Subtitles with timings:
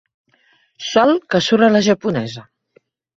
[0.85, 2.45] Sol que surt a la japonesa.